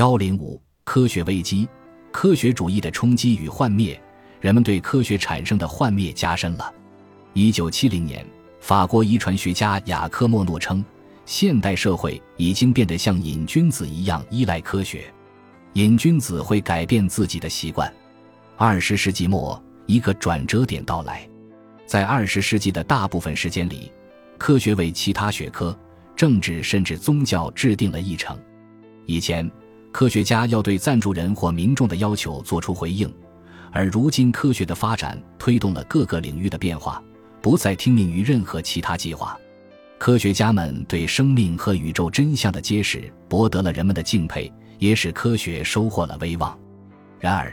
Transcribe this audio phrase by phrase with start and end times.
[0.00, 1.68] 幺零五科学危机，
[2.10, 4.02] 科学主义的冲击与幻灭，
[4.40, 6.72] 人们对科学产生的幻灭加深了。
[7.34, 8.26] 一九七零年，
[8.60, 10.82] 法国遗传学家雅科莫诺称，
[11.26, 15.04] 现代社会已经变得像瘾君子一样依赖科学，
[15.74, 17.92] 瘾君子会改变自己的习惯。
[18.56, 21.28] 二十世纪末，一个转折点到来，
[21.84, 23.92] 在二十世纪的大部分时间里，
[24.38, 25.78] 科学为其他学科、
[26.16, 28.34] 政治甚至宗教制定了议程。
[29.04, 29.50] 以前，
[29.92, 33.12] 科学家要对赞助人或民众的要求做出回应，
[33.72, 37.02] 而如今科学的发展推动了各个领域的变化。
[37.42, 39.34] 不再听命于任何其他计划，
[39.98, 46.54] 科学家们对生命和宇宙真相的揭示博得了人们的敬佩，也使科学收获了威望。
[47.18, 47.50] 然而，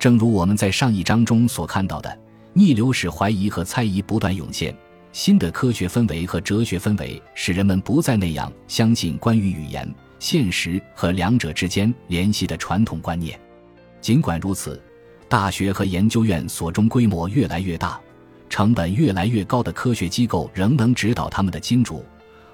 [0.00, 2.18] 正如我们在上一章中所看到的，
[2.52, 4.76] 逆流使怀疑和猜疑不断涌现，
[5.12, 9.88] 新的科学氛围和哲学氛围使人们不再那样相信关于语言、
[10.20, 13.36] 现实和两者之间联系的传统观念。
[14.00, 14.80] 尽管如此，
[15.28, 18.00] 大学和研究院所中规模越来越大。
[18.48, 22.04] 成本越来越高的科学机构仍能指导他们的金主，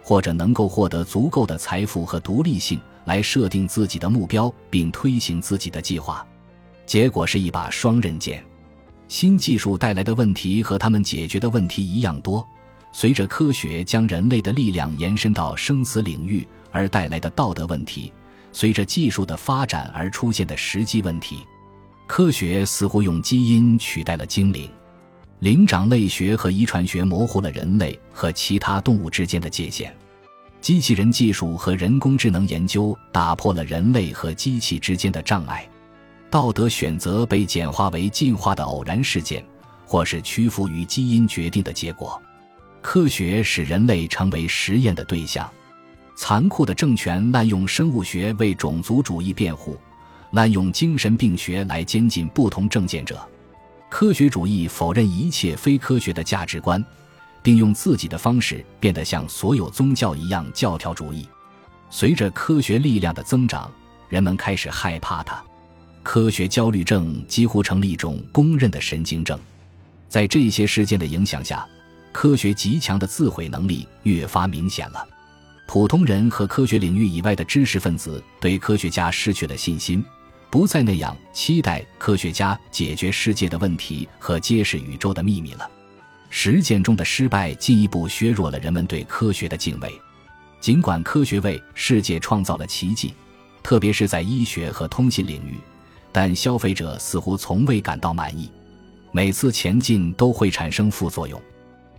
[0.03, 6.25] 或者能够获得足够的财富和独立性来设定自己的目标并推行自己的计划。
[6.85, 8.45] 结果是一把双刃剑。
[9.09, 12.47] 新技术带来的问题和他们解决的问题一样多。
[12.93, 16.47] 随着科学将人类的力量延伸到生死领域
[16.77, 18.13] 而带来的道德问题，
[18.53, 21.39] 随着技术的发展而出现的实际问题，
[22.07, 24.71] 科学似乎用基因取代了精灵。
[25.39, 29.95] 灵长类学和遗传学模糊了人类和其他动物之间的界限，
[30.61, 35.67] 机器人技术和人工智能研究打破了人类和机器之间的障碍，
[36.31, 39.43] 道德选择被简化为进化的偶然事件，
[39.87, 42.21] 或是屈服于基因决定的结果。
[42.83, 45.51] 科学使人类成为实验的对象，
[46.17, 49.79] 残酷的政权滥用生物学为种族主义辩护，
[50.33, 53.21] 滥用精神病学来监禁不同政见者。
[53.91, 56.83] 科学主义否认一切非科学的价值观，
[57.43, 61.29] 并用自己的方式变得像所有宗教一样教条主义。
[61.91, 63.71] 随着科学力量的增长，
[64.09, 65.41] 人们开始害怕它。
[66.03, 69.39] 科学焦虑症几乎成了一种公认的神经症。
[70.09, 71.67] 在这些事件的影响下，
[72.11, 75.07] 科学极强的自毁能力越发明显了。
[75.67, 80.05] 普通人和科学领域以外的知识分子对科学家失去了信心。
[80.49, 85.69] 不再那样期待科学家解决世界的问题和揭示宇宙的秘密了。
[86.31, 89.93] 实践中的失败进一步削弱了人们对科学的敬畏。
[90.61, 93.13] 尽管科学为世界创造了奇迹，
[93.63, 95.57] 特别是在医学和通信领域，
[96.13, 98.51] 但消费者似乎从未感到满意。
[99.13, 101.41] 每次前进都会产生副作用。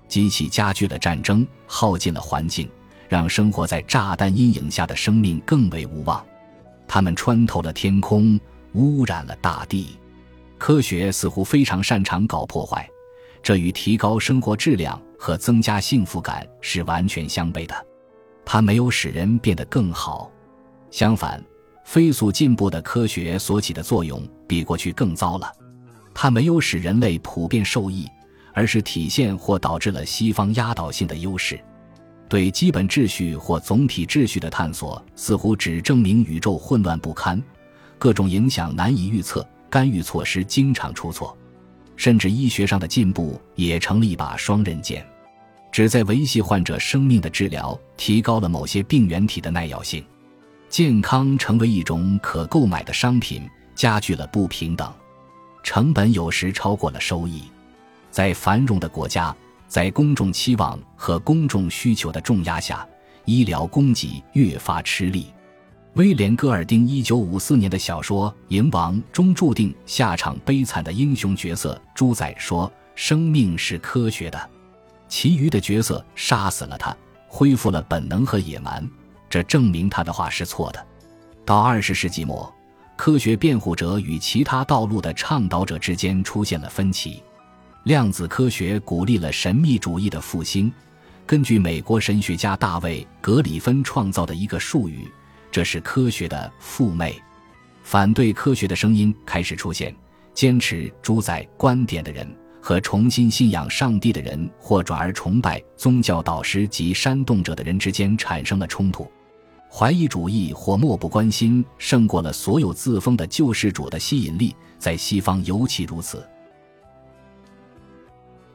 [0.08, 2.68] 机器加剧了战争，耗尽了环境，
[3.10, 6.26] 让生活在炸弹阴影下的生命更为无望。
[6.88, 8.40] 他们穿透了天空，
[8.74, 9.98] 污染了大地。
[10.58, 12.90] 科学似乎非常擅长搞破坏，
[13.44, 17.76] 这与提高生活质量和增加幸福感是完全相悖的。
[18.44, 20.32] 它没有使人变得更好，
[20.90, 21.44] 相反，
[21.84, 25.52] 飞速进步的科学所起的作用比过去更糟了。
[26.14, 28.08] 它没有使人类普遍受益，
[28.54, 31.60] 而是体现或导致了西方压倒性的优势。
[32.30, 37.42] 对基本秩序或总体秩序的探索，似乎只证明宇宙混乱不堪，
[37.98, 41.36] 各种影响难以预测，干预措施经常出错，
[41.96, 45.06] 甚至医学上的进步也成了一把双刃剑，
[45.72, 50.04] 旨在维系患者生命的治疗提高了某些病原体的耐药性，
[50.68, 54.94] 健康成为一种可购买的商品，加剧了不平等，
[55.64, 57.44] 成本有时超过了收益，
[58.12, 59.34] 在繁荣的国家。
[59.68, 62.88] 在公众期望和公众需求的重压下，
[63.26, 65.28] 医疗供给越发吃力。
[65.94, 74.50] 威廉·戈尔丁1954年的小说《蝇王》中注定下场悲惨的英雄角色猪仔说：“生命是科学的。”
[75.10, 76.96] 其余的角色杀死了他，
[77.28, 78.88] 恢复了本能和野蛮。
[79.30, 80.86] 这证明他的话是错的。
[81.44, 82.54] 到二十世纪末，
[82.96, 87.24] 科学辩护者与其他道路的倡导者之间出现了分歧。
[87.84, 90.72] 量子科学鼓励了神秘主义的复兴。
[91.26, 95.08] 根据美国神学家大卫·格里芬创造的一个术语，
[95.52, 97.22] 这是科学的父妹。
[97.84, 99.96] 反对科学的声音开始出现。
[100.34, 102.28] 坚持主宰观点的人
[102.62, 109.10] 和重新信仰上帝的人，或转而崇拜宗教导师及煽动者的人之间产生了冲突。
[109.68, 116.24] 怀疑主义或漠不关心胜过了所有自封的救世主的吸引力，在西方尤其如此。